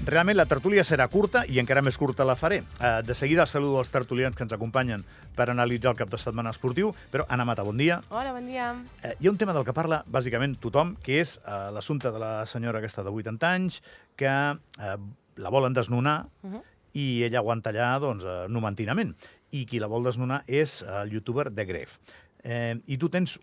[0.00, 2.62] Realment la tertúlia serà curta i encara més curta la faré.
[2.80, 5.02] Uh, de seguida saludo els tertulians que ens acompanyen
[5.36, 7.98] per analitzar el cap de setmana esportiu, però Anna Mata, bon dia.
[8.08, 8.70] Hola, bon dia.
[9.04, 12.22] Uh, hi ha un tema del que parla bàsicament tothom, que és uh, l'assumpte de
[12.22, 13.82] la senyora aquesta de 80 anys,
[14.16, 14.32] que
[15.40, 16.62] la volen desnonar uh -huh.
[16.92, 19.14] i ella aguanta allà doncs, nomentinament.
[19.52, 21.98] I qui la vol desnonar és el youtuber de Gref.
[22.42, 23.38] Eh, I tu tens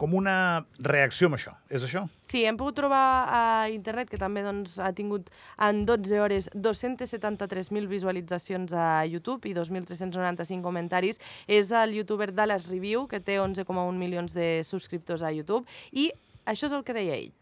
[0.00, 1.54] com una reacció amb això.
[1.70, 2.04] És això?
[2.30, 5.28] Sí, hem pogut trobar a internet, que també doncs, ha tingut
[5.60, 11.20] en 12 hores 273.000 visualitzacions a YouTube i 2.395 comentaris.
[11.46, 16.10] És el youtuber Dallas Review, que té 11,1 milions de subscriptors a YouTube, i
[16.46, 17.32] això és el que deia ell.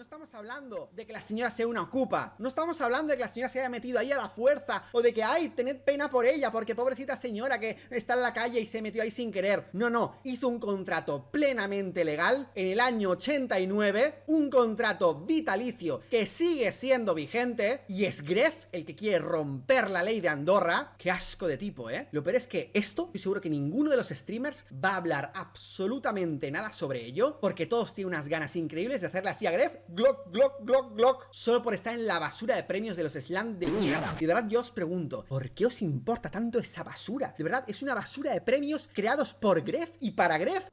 [0.00, 2.34] No estamos hablando de que la señora sea una ocupa.
[2.38, 4.84] No estamos hablando de que la señora se haya metido ahí a la fuerza.
[4.92, 8.32] O de que, ay, tened pena por ella, porque pobrecita señora que está en la
[8.32, 9.68] calle y se metió ahí sin querer.
[9.74, 10.16] No, no.
[10.24, 14.22] Hizo un contrato plenamente legal en el año 89.
[14.28, 17.82] Un contrato vitalicio que sigue siendo vigente.
[17.86, 20.94] Y es Gref el que quiere romper la ley de Andorra.
[20.96, 22.08] Qué asco de tipo, ¿eh?
[22.12, 25.30] Lo peor es que esto, estoy seguro que ninguno de los streamers va a hablar
[25.34, 27.38] absolutamente nada sobre ello.
[27.38, 31.26] Porque todos tienen unas ganas increíbles de hacerle así a Gref glock, glock, glock, glock,
[31.30, 34.14] solo por estar en la basura de premios de los slam de mierda.
[34.18, 37.34] Y de verdad yo os pregunto, ¿por qué os importa tanto esa basura?
[37.36, 40.68] De verdad, es una basura de premios creados por Gref y para Gref.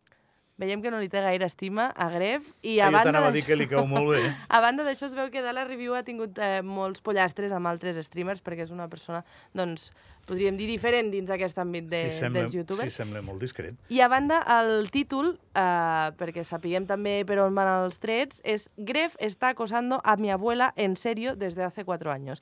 [0.58, 3.46] Veiem que no li té gaire estima a Gref i a banda d'això...
[3.46, 4.24] que li cau molt bé.
[4.56, 7.70] a banda d'això es veu que de la review ha tingut eh, molts pollastres amb
[7.70, 9.22] altres streamers perquè és una persona,
[9.54, 9.92] doncs,
[10.28, 12.90] podríem dir diferent dins aquest àmbit de, sí, sembla, dels youtubers.
[12.90, 13.78] Sí, sembla molt discret.
[13.94, 18.66] I a banda, el títol, eh, perquè sapiguem també per on van els trets, és
[18.78, 22.42] Gref està acosando a mi abuela en serio desde hace cuatro años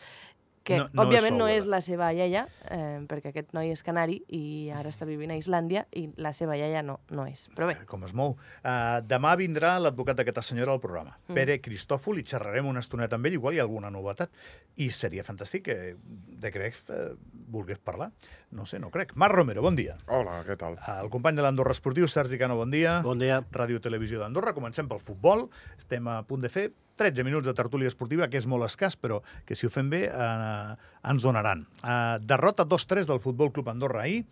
[0.65, 3.83] que no, no òbviament és no és la seva iaia, eh, perquè aquest noi és
[3.85, 7.45] canari i ara està vivint a Islàndia i la seva iaia no, no és.
[7.55, 7.77] Però bé.
[7.89, 8.33] Com es mou.
[8.63, 11.37] Uh, demà vindrà l'advocat d'aquesta senyora al programa, mm.
[11.37, 14.33] Pere Cristòfol, i xerrarem una estoneta amb ell, igual hi ha alguna novetat.
[14.81, 17.11] I seria fantàstic que de Greg eh,
[17.53, 18.09] volgués parlar.
[18.55, 19.13] No sé, no crec.
[19.21, 19.99] Marc Romero, bon dia.
[20.09, 20.79] Hola, què tal?
[20.81, 22.97] Uh, el company de l'Andorra Esportiu, Sergi Cano, bon dia.
[23.05, 23.43] Bon dia.
[23.53, 24.55] Ràdio Televisió d'Andorra.
[24.57, 25.45] Comencem pel futbol.
[25.77, 29.21] Estem a punt de fer 13 minuts de tertúlia esportiva, que és molt escàs, però
[29.45, 30.75] que si ho fem bé eh,
[31.11, 31.65] ens donaran.
[31.83, 34.23] Eh, derrota 2-3 del Futbol Club Andorra ahir.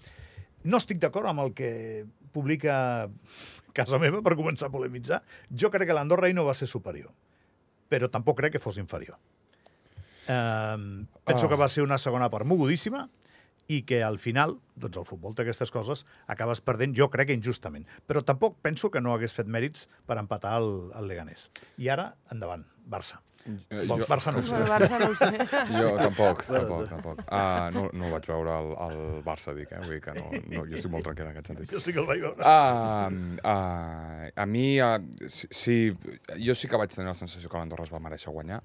[0.63, 1.71] No estic d'acord amb el que
[2.33, 3.09] publica
[3.75, 5.21] casa meva, per començar a polemitzar.
[5.49, 7.11] Jo crec que l'Andorra ahir no va ser superior,
[7.89, 9.17] però tampoc crec que fos inferior.
[10.23, 10.77] Eh,
[11.27, 11.49] penso oh.
[11.51, 13.07] que va ser una segona part mogudíssima,
[13.71, 17.37] i que al final, doncs el futbol té aquestes coses, acabes perdent, jo crec que
[17.37, 17.85] injustament.
[18.07, 21.49] Però tampoc penso que no hagués fet mèrits per empatar el, el Leganés.
[21.79, 23.21] I ara, endavant, Barça.
[23.45, 24.59] Eh, bon, jo, Barça no ho sé.
[24.67, 25.29] Barça no ho sé.
[25.75, 27.23] Jo tampoc, tampoc, tampoc.
[27.27, 29.81] Uh, no, no el vaig veure al, al Barça, dic, eh?
[29.83, 31.73] Vull dir que no, no, jo estic molt tranquil en aquest sentit.
[31.73, 32.39] Jo sí que el vaig veure.
[32.39, 35.77] Uh, uh, a mi, uh, sí,
[36.39, 38.61] jo sí que vaig tenir la sensació que l'Andorra es va mereixer guanyar,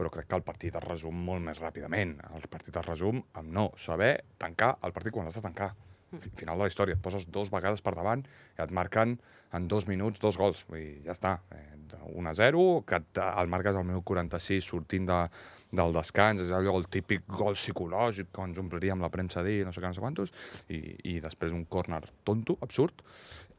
[0.00, 2.16] però crec que el partit es resum molt més ràpidament.
[2.32, 5.74] El partit es resum amb no saber tancar el partit quan l'has de tancar.
[6.10, 6.32] Mm.
[6.40, 9.18] Final de la història, et poses dos vegades per davant i et marquen
[9.52, 10.64] en dos minuts dos gols.
[10.70, 11.36] Vull dir, ja està.
[11.52, 11.66] Eh,
[12.10, 15.18] 1 a 0, que el marques al minut 46 sortint de,
[15.70, 19.60] del descans, és allò el típic gol psicològic que ens ompliríem la premsa a dir,
[19.66, 20.32] no sé què, no sé quantos,
[20.68, 20.80] i,
[21.12, 23.04] i després un córner tonto, absurd.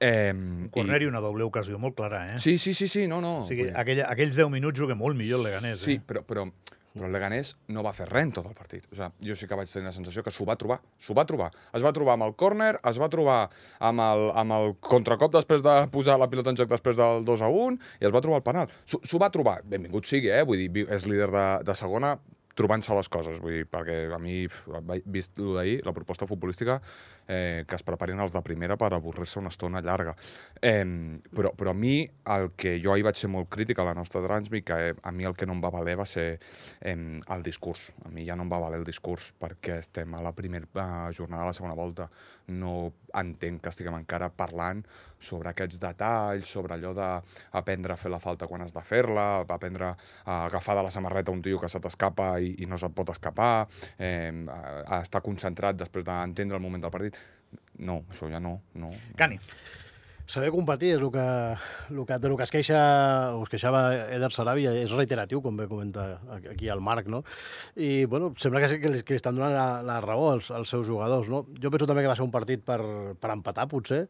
[0.02, 1.06] Eh, un córner i...
[1.06, 2.40] i una doble ocasió molt clara, eh?
[2.44, 3.42] Sí, sí, sí, sí no, no.
[3.46, 6.06] O sigui, aquella, aquells 10 minuts juga molt millor el Leganés, sí, eh?
[6.08, 6.48] però, però
[6.94, 8.86] però el Leganés no va fer res en tot el partit.
[8.92, 10.82] O sigui, jo sí que vaig tenir la sensació que s'ho va trobar.
[11.00, 11.52] S'ho va trobar.
[11.78, 13.40] Es va trobar amb el córner, es va trobar
[13.80, 17.46] amb el, amb el contracop després de posar la pilota en joc després del 2
[17.48, 18.76] a 1 i es va trobar el penal.
[18.86, 19.62] S'ho va trobar.
[19.64, 20.44] Benvingut sigui, eh?
[20.48, 22.18] Vull dir, és líder de, de segona,
[22.58, 24.44] trobant-se les coses, vull dir, perquè a mi,
[25.06, 26.80] vist el d'ahir, la proposta futbolística,
[27.28, 30.16] eh, que es preparin els de primera per avorrir-se una estona llarga.
[30.62, 32.04] Eh, però, però a mi,
[32.36, 35.14] el que jo ahir vaig ser molt crític a la nostra transmi, que eh, a
[35.16, 36.28] mi el que no em va valer va ser
[36.82, 37.92] eh, el discurs.
[38.06, 41.14] A mi ja no em va valer el discurs, perquè estem a la primera eh,
[41.16, 42.10] jornada de la segona volta.
[42.52, 44.84] No entenc que estiguem encara parlant
[45.22, 49.92] sobre aquests detalls, sobre allò d'aprendre a fer la falta quan has de fer-la, aprendre
[49.92, 53.14] a agafar de la samarreta un tio que se t'escapa i, i no se't pot
[53.14, 57.20] escapar, eh, a, estar concentrat després d'entendre el moment del partit.
[57.80, 58.58] No, això ja no.
[58.80, 58.92] no.
[59.20, 59.40] Cani.
[60.32, 61.24] Saber competir és el que,
[61.92, 62.82] el que, de lo que es queixa,
[63.36, 63.82] o es queixava
[64.16, 66.06] Eder Sarabi, és reiteratiu, com bé comenta
[66.54, 67.20] aquí el Marc, no?
[67.76, 71.28] I, bueno, sembla que, que, que estan donant la, la raó als, als seus jugadors,
[71.28, 71.44] no?
[71.60, 72.80] Jo penso també que va ser un partit per,
[73.20, 74.06] per empatar, potser,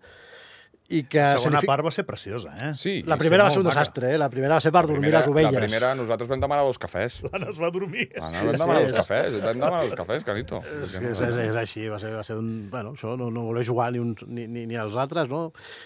[0.90, 1.20] i que...
[1.22, 2.72] La segona significa- part va ser preciosa, eh?
[2.76, 3.80] Sí, La primera va ser un maca.
[3.80, 4.18] desastre, eh?
[4.18, 5.54] La primera va ser per dormir primera, les ovelles.
[5.54, 7.22] La primera, nosaltres vam demanar dos cafès.
[7.32, 8.10] L'Anna es va dormir.
[8.18, 10.60] L'Anna Sí, vam sí, demanar dos és- cafès, vam demanar dos cafès, Canito.
[10.84, 12.50] És, és, és, és així, va ser, va ser un...
[12.72, 15.46] Bueno, això, no, no voler jugar ni, uns, ni, ni, ni els altres, no?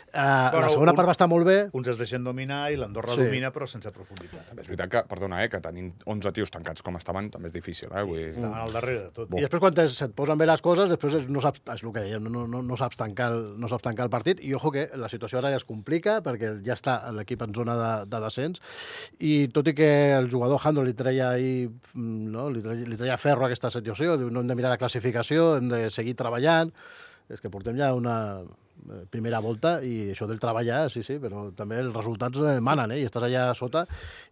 [0.09, 2.77] Uh, Bueno, la segona un- part va estar molt bé, Uns es deixen dominar i
[2.79, 3.21] l'Andorra Sí.
[3.27, 4.47] domina, però sense profunditat.
[4.49, 7.53] També és veritat que, perdona, eh, que tenint 11 tios tancats com estaven, també és
[7.53, 8.01] difícil, eh?
[8.03, 8.29] Vull dir...
[8.33, 9.29] Estaven al darrere de tot.
[9.37, 12.01] I després, quan se't posen bé les coses, després és- no saps, és el que
[12.07, 14.41] dèiem, no, no, no, saps tancar el, no saps tancar el partit.
[14.41, 17.77] I ojo que la situació ara ja es complica, perquè ja està l'equip en zona
[17.79, 18.61] de, de descens,
[19.19, 22.99] i tot i que el jugador Jandro li treia, ahir, mm, no, li treia, li
[22.99, 26.15] treia ferro a aquesta situació, diu, no hem de mirar la classificació, hem de seguir
[26.19, 26.71] treballant,
[27.29, 31.47] és que portem ja una eh, primera volta i això del treballar, sí, sí, però
[31.57, 33.01] també els resultats eh, manen, eh?
[33.01, 33.85] I estàs allà sota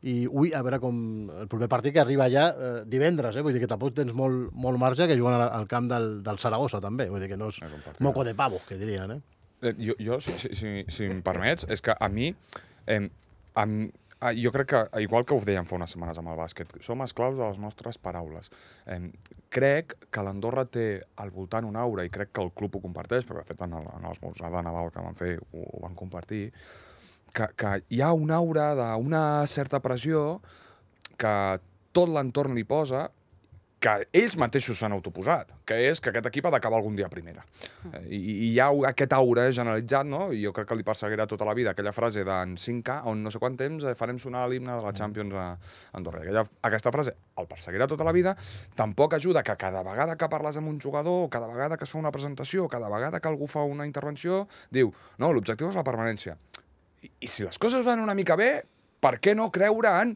[0.05, 0.99] i ui, a veure com
[1.41, 3.45] el proper partit que arriba ja eh, divendres, eh?
[3.45, 6.41] Vull dir que tampoc tens molt, molt marge que juguen al, al camp del, del
[6.41, 7.09] Saragossa, també.
[7.09, 7.61] Vull dir que no és
[7.99, 9.32] moco de pavo, que dirien, eh?
[9.63, 12.33] Eh, Jo, jo si, si, si, si em permets, és que a mi,
[12.87, 12.99] eh,
[13.55, 17.03] ah, jo crec que, igual que ho dèiem fa unes setmanes amb el bàsquet, som
[17.05, 18.51] esclaus de les nostres paraules.
[18.87, 18.99] Eh,
[19.53, 20.87] crec que l'Andorra té
[21.23, 23.75] al voltant una aura, i crec que el club ho comparteix, perquè de fet en,
[23.79, 26.45] el, en els esmorzar de Nadal que van fer ho, ho van compartir,
[27.33, 30.41] que, que hi ha una aura d'una certa pressió
[31.17, 31.35] que
[31.93, 33.07] tot l'entorn li posa
[33.83, 37.11] que ells mateixos s'han autoposat, que és que aquest equip ha d'acabar algun dia a
[37.11, 37.43] primera.
[37.89, 40.29] Eh, I, I hi ha aquest aura generalitzat, no?
[40.31, 43.33] I jo crec que li perseguirà tota la vida aquella frase d'en 5K, on no
[43.33, 45.47] sé quant temps eh, farem sonar l'himne de la Champions a
[45.99, 46.23] Andorra.
[46.23, 48.37] Aquella, aquesta frase el perseguirà tota la vida.
[48.79, 51.99] Tampoc ajuda que cada vegada que parles amb un jugador, cada vegada que es fa
[51.99, 56.37] una presentació, cada vegada que algú fa una intervenció, diu, no, l'objectiu és la permanència.
[57.03, 58.53] I, I si les coses van una mica bé,
[59.03, 60.15] per què no creure en...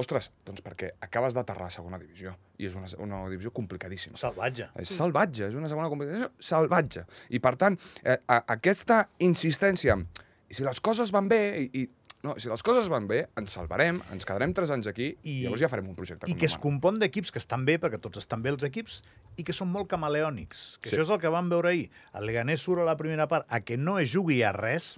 [0.00, 4.16] Ostres, doncs perquè acabes d'aterrar a segona divisió i és una, una divisió complicadíssima.
[4.18, 4.70] Salvatge.
[4.80, 7.04] És salvatge, és una segona competició salvatge.
[7.30, 9.98] I, per tant, eh, a, aquesta insistència,
[10.48, 11.84] i si les coses van bé, i, i,
[12.24, 15.38] no, si les coses van bé, ens salvarem, ens quedarem tres anys aquí, i, I-
[15.44, 16.30] llavors ja farem un projecte.
[16.30, 19.02] I que es compon d'equips que estan bé, perquè tots estan bé els equips,
[19.36, 20.78] i que són molt camaleònics.
[20.80, 20.96] Que Sí.
[20.96, 21.90] això és el que vam veure ahir.
[22.14, 24.96] El Leganés surt a la primera part a que no es jugui a res,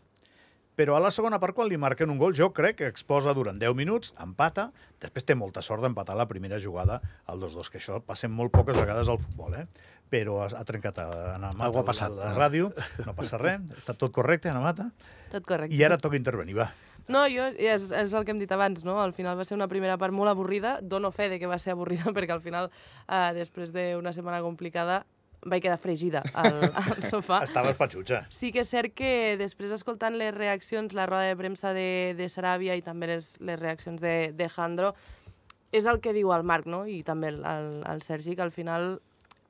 [0.75, 3.59] però a la segona part, quan li marquen un gol, jo crec que exposa durant
[3.61, 8.00] 10 minuts, empata, després té molta sort d'empatar la primera jugada al 2-2, que això
[8.03, 9.67] passa molt poques vegades al futbol, eh?
[10.11, 12.12] però ha, ha trencat a, a Ana Mata ha passat.
[12.15, 12.73] la ràdio,
[13.06, 14.91] no passa res, està tot correcte, Ana Mata,
[15.32, 15.75] Tot correcte.
[15.75, 16.69] i ara toca intervenir, va.
[17.06, 18.94] No, jo, és, és el que hem dit abans, no?
[19.03, 20.79] Al final va ser una primera part molt avorrida.
[20.81, 22.71] Dono fe de que va ser avorrida perquè al final,
[23.09, 25.03] eh, després d'una setmana complicada,
[25.44, 27.43] vaig quedar fregida al, al sofà.
[27.46, 28.23] Estaves patxutxa.
[28.35, 32.29] Sí que és cert que després escoltant les reaccions, la roda de premsa de, de
[32.32, 34.94] Saràbia i també les, les reaccions de, de Jandro,
[35.75, 36.85] és el que diu el Marc, no?
[36.87, 38.99] I també el, el, el Sergi, que al final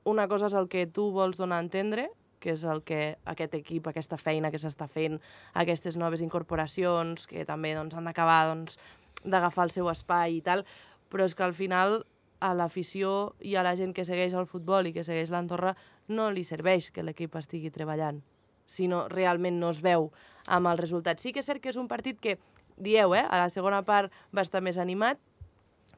[0.09, 2.09] una cosa és el que tu vols donar a entendre,
[2.41, 5.17] que és el que aquest equip, aquesta feina que s'està fent,
[5.57, 8.77] aquestes noves incorporacions, que també doncs, han d'acabar doncs,
[9.25, 10.61] d'agafar el seu espai i tal,
[11.09, 12.03] però és que al final
[12.45, 15.75] a l'afició i a la gent que segueix el futbol i que segueix l'Andorra
[16.07, 18.21] no li serveix que l'equip estigui treballant
[18.65, 20.11] si no, realment no es veu
[20.47, 21.19] amb el resultat.
[21.21, 22.39] Sí que és cert que és un partit que,
[22.77, 25.19] dieu, eh, a la segona part va estar més animat,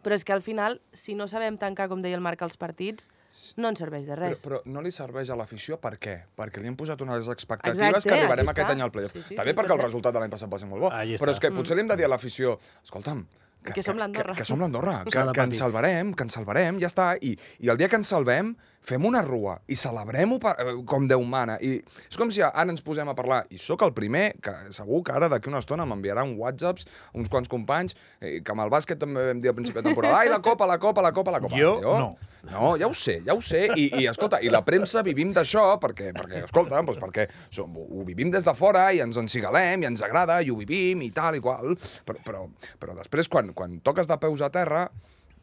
[0.04, 3.10] però és que al final, si no sabem tancar, com deia el Marc, els partits,
[3.58, 4.44] no ens serveix de Però, res.
[4.46, 6.18] però no li serveix a l'afició per què?
[6.38, 8.76] Perquè li hem posat unes expectatives Exacte, que arribarem aquest està.
[8.78, 9.16] any al playoff.
[9.16, 9.84] Sí, sí, També perquè el 100%.
[9.88, 10.92] resultat de l'any passat va ser molt bo.
[10.92, 11.40] Ahí Però està.
[11.40, 13.26] és que potser li hem de dir a l'afició, escolta'm,
[13.76, 16.90] Que som l'Andorra." Que, que som l'Andorra, que, que ens salvarem, que ens salvarem, ja
[16.92, 17.12] està.
[17.22, 18.56] I, I el dia que ens salvem,
[18.86, 21.58] fem una rua i celebrem-ho eh, com Déu mana.
[21.64, 25.04] I és com si ara ens posem a parlar, i sóc el primer, que segur
[25.06, 26.88] que ara d'aquí una estona m'enviaran whatsapps
[27.18, 30.22] uns quants companys, eh, que amb el bàsquet també vam dir al principi de temporada,
[30.22, 31.60] ai, la copa, la copa, la copa, la copa.
[31.60, 32.16] Jo, no.
[32.48, 33.66] No, ja ho sé, ja ho sé.
[33.76, 38.06] I, i escolta, i la premsa vivim d'això perquè, perquè escolta, doncs perquè som, ho
[38.08, 41.36] vivim des de fora i ens encigalem i ens agrada i ho vivim i tal
[41.36, 41.76] i qual.
[42.08, 42.46] Però, però,
[42.80, 44.86] però després, quan, quan toques de peus a terra,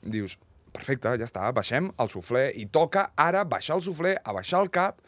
[0.00, 0.38] dius,
[0.74, 4.98] perfecte, ja està, baixem el suflé i toca ara baixar el suflé, abaixar el cap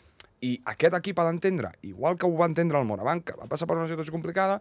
[0.46, 3.66] i aquest equip ha d'entendre, igual que ho va entendre el Morabanc, que va passar
[3.66, 4.61] per una situació complicada,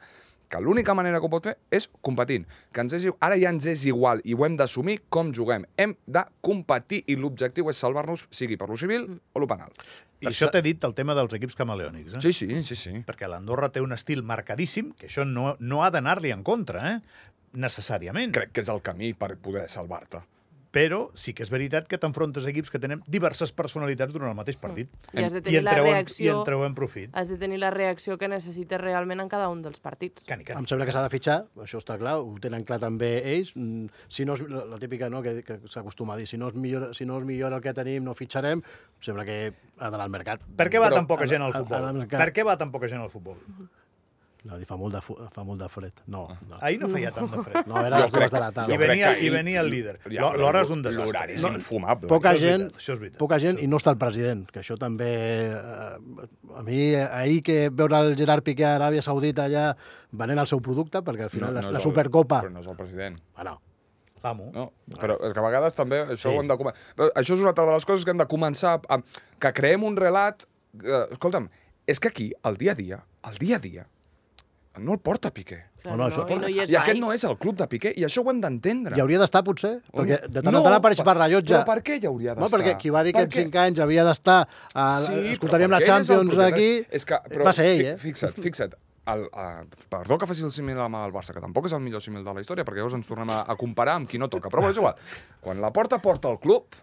[0.50, 2.43] que l'única manera que ho pot fer és competint.
[2.71, 5.65] Que ens és, ara ja ens és igual i ho hem d'assumir com juguem.
[5.81, 9.74] Hem de competir i l'objectiu és salvar-nos, sigui per lo civil o lo penal.
[10.21, 12.13] Per I això sa- t'he dit el tema dels equips camaleònics.
[12.15, 12.21] Eh?
[12.21, 12.93] Sí, sí, sí, sí.
[13.05, 17.01] Perquè l'Andorra té un estil marcadíssim, que això no, no ha d'anar-li en contra, eh?
[17.53, 18.31] necessàriament.
[18.35, 20.21] Crec que és el camí per poder salvar-te.
[20.75, 24.36] Però sí que és veritat que t'enfrontes a equips que tenen diverses personalitats durant el
[24.36, 24.89] mateix partit.
[25.15, 26.34] I has de I tenir en la treuen, I reacció...
[26.34, 27.13] en treuen profit.
[27.15, 30.25] Has de tenir la reacció que necessites realment en cada un dels partits.
[30.27, 30.60] Cani, cani.
[30.60, 33.53] Em sembla que s'ha de fitxar, això està clar, ho tenen clar també ells.
[33.55, 36.50] Mm, Si no és, la la típica no, que, que s'acostuma a dir, si no,
[36.51, 39.39] és millor, si no és millor el que tenim, no fitxarem, em sembla que
[39.79, 40.44] ha d'anar al mercat.
[40.60, 42.03] Per què va Però- tan poca gent al futbol?
[42.12, 43.39] Per què va tan poca gent al futbol?
[44.45, 44.99] No, fa molt de,
[45.33, 46.01] fa molt de fred.
[46.05, 46.35] No, Ah.
[46.47, 46.57] no.
[46.61, 47.65] Ahir no feia tant de fred.
[47.65, 48.73] No, era les dues de la tarda.
[48.73, 49.95] I venia, I venia el líder.
[50.05, 51.05] L'hora és un desastre.
[51.07, 52.07] L'horari és No, infumable.
[52.07, 53.17] Poca Això és gent, veritat, això és veritat.
[53.19, 55.09] poca gent i no està el president, que això també...
[55.55, 59.75] Eh, a mi, ahir que veure el Gerard Piqué a Aràbia Saudita allà
[60.11, 62.43] venent el seu producte, perquè al final la, és la el- Supercopa...
[62.45, 63.17] Però no és el president.
[63.35, 63.57] Bueno,
[64.23, 64.51] L'amo.
[64.53, 66.35] No, però és que a vegades també això Sí.
[66.35, 67.11] ho hem de començar.
[67.15, 69.01] Això és una altra de les coses que hem de començar a,
[69.39, 70.45] que creem un relat...
[70.83, 71.49] Eh, escolta'm,
[71.85, 73.85] és que aquí, el dia a dia, el dia a dia,
[74.79, 75.63] no el porta Piqué.
[75.82, 77.67] Clar, No, no, això- i no hi és I aquest no és el club de
[77.67, 78.96] Piqué, i això ho hem d'entendre.
[78.98, 81.53] hi hauria d'estar, potser, perquè de tant en No, tant apareix per- per rellotge...
[81.53, 82.60] Però per què hi hauria No, d'estar?
[82.60, 84.48] perquè qui va dir que en Perquè- 5 anys havia d'estar...
[84.74, 86.86] a- Sí, escoltaríem la és Champions aquí...
[86.89, 87.98] És que, però, va ser ell, eh?
[87.98, 88.74] Fixa't, fixa't.
[89.05, 92.01] El, uh, perdó que faci el símil amb el Barça, que tampoc és el millor
[92.01, 94.50] símil de la història, perquè llavors ens tornem a, a comparar amb qui no toca.
[94.50, 94.96] Però és igual.
[95.41, 96.74] Quan la porta porta el club,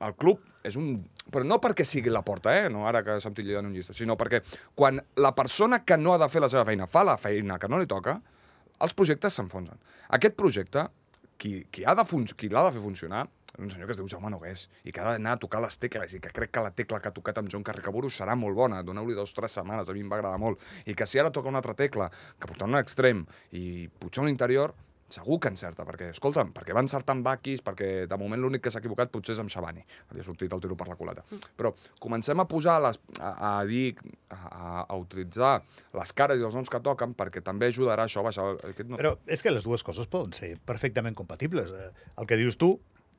[0.00, 0.96] el club és un...
[1.30, 2.68] Però no perquè sigui la porta, eh?
[2.72, 4.42] No ara que s'ha en un llista, sinó perquè
[4.74, 7.68] quan la persona que no ha de fer la seva feina fa la feina que
[7.68, 8.18] no li toca,
[8.84, 9.78] els projectes s'enfonsen.
[10.16, 10.88] Aquest projecte,
[11.38, 13.24] qui, qui ha de fun qui l'ha de fer funcionar,
[13.54, 15.76] és un senyor que es diu Jaume Nogués i que ha d'anar a tocar les
[15.78, 18.56] tecles i que crec que la tecla que ha tocat amb Joan Carricaburu serà molt
[18.58, 21.22] bona, doneu-li dos o tres setmanes, a mi em va agradar molt, i que si
[21.22, 23.22] ara toca una altra tecla, que porta un extrem
[23.54, 24.74] i pujar un interior,
[25.14, 28.72] segur que encerta, perquè, escolta'm, perquè va encertar amb Bakis, perquè de moment l'únic que
[28.72, 31.24] s'ha equivocat potser és amb Shabani, li ha sortit el tiro per la culata.
[31.58, 33.94] Però comencem a posar, les, a, a dir,
[34.28, 35.54] a, a, a utilitzar
[35.94, 38.50] les cares i els noms que toquen, perquè també ajudarà això a baixar...
[38.70, 39.00] Aquest no...
[39.00, 41.72] Però és que les dues coses poden ser perfectament compatibles.
[41.72, 41.90] Eh,
[42.20, 42.74] El que dius tu,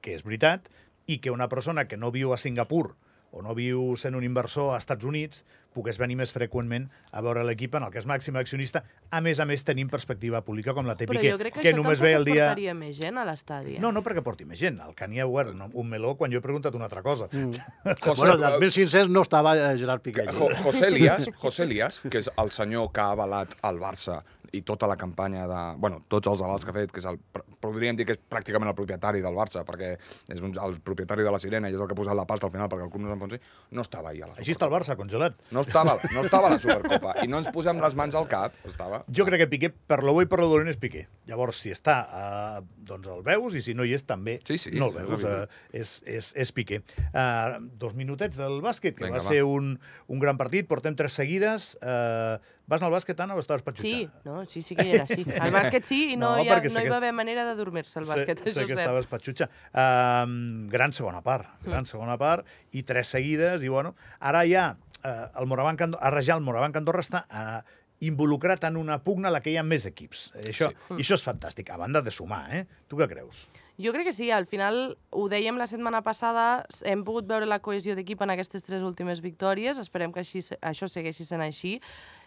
[0.06, 0.70] que és veritat,
[1.08, 2.96] i que una persona que no viu a Singapur
[3.36, 5.44] o no viu sent un inversor a Estats Units
[5.76, 9.42] pogués venir més freqüentment a veure l'equip en el que és màxim accionista, a més
[9.44, 11.82] a més tenim perspectiva pública com la té Però Piqué, jo crec que, que això
[11.82, 12.48] només ve el dia...
[12.48, 13.76] portaria més gent a l'estadi.
[13.76, 13.82] eh?
[13.84, 14.80] No, no perquè porti més gent.
[14.86, 17.28] El ha obert un, un meló quan jo he preguntat una altra cosa.
[17.32, 17.60] Mm.
[18.06, 20.30] José, Bueno, del 1500 no estava eh, Gerard Piqué.
[20.32, 24.22] Jo, José Elias, José Elias, que és el senyor que ha avalat el Barça
[24.54, 25.62] i tota la campanya de...
[25.82, 27.20] Bueno, tots els avals que ha fet, que és el...
[27.64, 31.34] Podríem dir que és pràcticament el propietari del Barça, perquè és un, el propietari de
[31.34, 33.06] la Sirena i és el que ha posat la pasta al final perquè el club
[33.06, 35.38] no s'enfonsi, no estava ahir a la Així està el Barça, congelat.
[35.56, 37.18] No estava, no estava a la Supercopa.
[37.24, 39.04] I no ens posem les mans al cap, estava...
[39.10, 41.08] Jo crec que Piqué, per lo bo i per lo dolent, és Piqué.
[41.26, 44.72] Llavors, si està, eh, doncs el veus, i si no hi és, també Sí, sí,
[44.78, 45.24] no el veus.
[45.26, 45.48] Eh,
[45.82, 46.84] és, és, és Piqué.
[47.08, 49.32] Eh, dos minutets del bàsquet, que Vinga, va va.
[49.34, 49.72] ser un,
[50.08, 51.72] un gran partit, portem tres seguides.
[51.82, 54.14] Eh, vas anar al bàsquet, Anna, o estaves Sí, patxutxant?
[54.26, 55.26] no, sí, sí que hi era, sí.
[55.48, 58.00] El bàsquet sí, i no, No, hi, ha, no hi va haver manera de dormir-se
[58.00, 58.86] al bàsquet, sé, això sé que cert.
[58.86, 59.50] estaves patxutxa.
[59.74, 65.42] Uh, gran segona part, gran segona part, i tres seguides, i bueno, ara ja uh,
[65.42, 69.32] el Morabanc Andorra, ara ja el Morabanc Andorra està uh, involucrat en una pugna a
[69.32, 70.32] la que hi ha més equips.
[70.44, 70.98] Això, sí.
[70.98, 72.66] I això és fantàstic, a banda de sumar, eh?
[72.90, 73.46] Tu què creus?
[73.82, 77.60] Jo crec que sí, al final ho dèiem la setmana passada, hem pogut veure la
[77.60, 81.80] cohesió d'equip en aquestes tres últimes victòries, esperem que així, això segueixi sent així.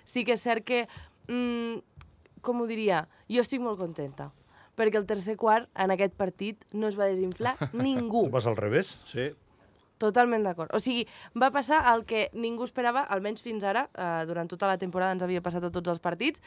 [0.04, 0.86] Sí que és cert que,
[1.28, 1.80] mm,
[2.44, 4.30] com ho diria, jo estic molt contenta,
[4.76, 8.26] perquè el tercer quart en aquest partit no es va desinflar ningú.
[8.26, 8.98] Ho vas al revés?
[9.08, 9.32] Sí.
[9.98, 10.70] Totalment d'acord.
[10.74, 14.78] O sigui, va passar el que ningú esperava, almenys fins ara, eh, durant tota la
[14.78, 16.42] temporada ens havia passat a tots els partits.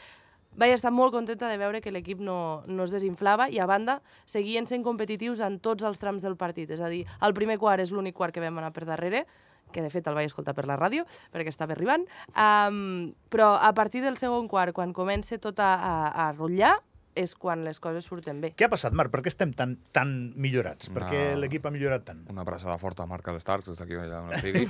[0.56, 4.00] Vaig estar molt contenta de veure que l'equip no, no es desinflava i, a banda,
[4.28, 6.70] seguien sent competitius en tots els trams del partit.
[6.70, 9.24] És a dir, el primer quart és l'únic quart que vam anar per darrere,
[9.72, 12.04] que de fet el vaig escoltar per la ràdio, perquè estava arribant,
[12.36, 15.94] um, però a partir del segon quart, quan comença tot a, a,
[16.26, 16.76] a rotllar,
[17.14, 18.52] és quan les coses surten bé.
[18.56, 19.12] Què ha passat, Marc?
[19.12, 20.88] Per què estem tan, tan millorats?
[20.92, 22.22] Per què l'equip ha millorat tant?
[22.32, 24.64] Una abraçada forta a Marc de Starks, des d'aquí allà on estigui,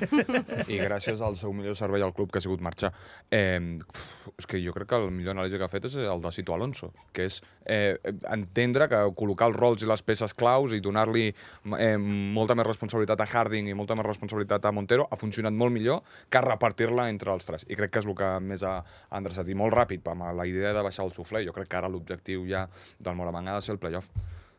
[0.75, 2.93] i gràcies al seu millor servei al club que ha sigut marxar.
[3.31, 6.25] Eh, uf, és que jo crec que el millor anàlisi que ha fet és el
[6.25, 7.95] de Cito Alonso, que és eh,
[8.33, 13.23] entendre que col·locar els rols i les peces claus i donar-li eh, molta més responsabilitat
[13.23, 17.35] a Harding i molta més responsabilitat a Montero ha funcionat molt millor que repartir-la entre
[17.35, 17.67] els tres.
[17.69, 19.49] I crec que és el que més ha, ha endreçat.
[19.49, 21.45] I molt ràpid, amb la idea de baixar el suflé.
[21.47, 22.67] Jo crec que ara l'objectiu ja
[22.99, 24.09] del Moravang ha de ser el playoff.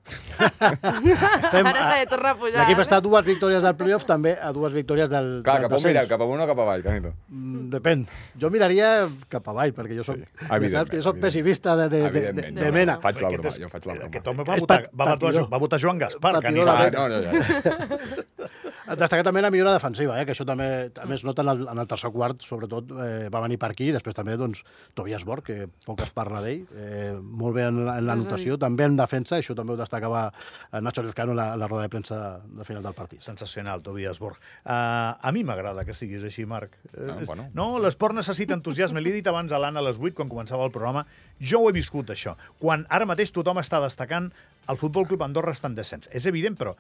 [0.03, 2.58] Estem, Ara s'ha de tornar a pujar.
[2.65, 2.84] L'equip eh?
[2.84, 5.77] està a dues victòries del playoff, també a dues victòries del, Clar, del cap on
[5.77, 5.94] descens.
[5.94, 7.13] mireu, cap amunt o cap avall, Canito?
[7.32, 8.03] Mm, Depèn.
[8.42, 8.89] Jo miraria
[9.32, 12.34] cap avall, perquè jo soc, Sí, ja saps jo soc pessimista de, de, de, de,
[12.51, 12.72] de no.
[12.75, 12.98] mena.
[13.00, 14.12] Faig la broma, jo faig la broma.
[14.12, 17.32] Aquest home va votar, va, votar, va votar Joan Gaspar, va- Ah, no, no, ja.
[18.84, 20.25] Destacar també la millora defensiva, eh?
[20.28, 23.40] que això també, també es nota en el, en el tercer quart, sobretot eh, va
[23.46, 24.63] venir per aquí, i després també doncs,
[24.98, 28.58] Tobias Borg, que poc es parla d'ell, eh, molt bé en, la- en la notació,
[28.60, 31.90] també en defensa, això també ho destacava eh, Nacho Lezcano en la, la roda de
[31.94, 33.22] premsa de final del partit.
[33.24, 34.36] Sensacional, Tobias Borg.
[34.66, 36.75] Uh, a mi m'agrada que siguis així, Marc.
[36.94, 37.48] Eh, Ah, bueno.
[37.54, 39.00] No, l'esport necessita entusiasme.
[39.02, 41.06] Li he dit abans a l'Anna a les 8, quan començava el programa,
[41.40, 42.36] jo ho he viscut, això.
[42.60, 44.32] Quan ara mateix tothom està destacant
[44.72, 46.10] el Futbol Club Andorra està en descens.
[46.12, 46.74] És evident, però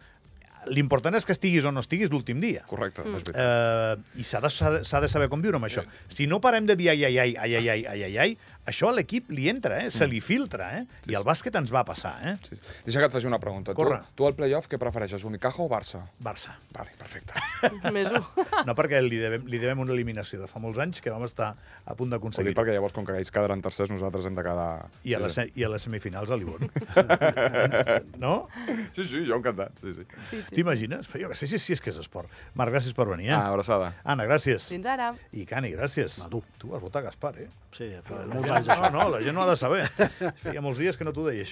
[0.67, 2.61] l'important és que estiguis o no estiguis l'últim dia.
[2.67, 3.35] Correcte, és veritat.
[3.35, 5.83] Eh, I s'ha de, s'ha de- s'ha de saber com viure amb això.
[6.13, 8.37] Si no parem de dir ai, ai, ai, ai, ai, ai, ai, ai, ai,
[8.69, 9.89] això a l'equip li entra, eh?
[9.91, 10.83] se li filtra, eh?
[11.11, 12.13] I el bàsquet ens va passar.
[12.23, 12.35] Eh?
[12.47, 12.57] Sí.
[12.85, 13.75] Deixa que et faci una pregunta.
[13.77, 13.99] Corre.
[14.11, 16.03] Tu, tu al playoff què prefereixes, Unicaja o Barça?
[16.23, 16.55] Barça.
[16.75, 17.35] Vale, perfecte.
[17.95, 18.23] Més un.
[18.67, 21.49] No perquè li devem, li devem una eliminació de fa molts anys que vam estar
[21.83, 22.51] a punt Ho d'aconseguir.
[22.53, 24.69] dic perquè llavors, com que ells quedaran tercers, nosaltres hem de quedar...
[25.03, 26.69] I a, les, sí, I a les semifinals a l'Ibon.
[28.23, 28.47] no?
[28.95, 29.75] sí, sí, jo encantat.
[29.81, 30.05] Sí, sí.
[30.29, 30.55] Sí, sí.
[30.55, 31.09] T'imagines?
[31.11, 32.31] Però jo que sé si, si és que és esport.
[32.59, 33.29] Marc, gràcies per venir.
[33.31, 33.35] Eh?
[33.35, 33.91] Ah, abraçada.
[34.07, 34.69] Anna, gràcies.
[34.71, 35.11] Fins ara.
[35.35, 36.19] I Cani, gràcies.
[36.23, 36.43] A tu.
[36.61, 37.49] Tu vas votar Gaspar, eh?
[37.75, 38.89] Sí, La molts anys això.
[38.93, 39.83] No, la gent no ha de saber.
[40.43, 41.51] Feia molts dies que no t'ho deia, això.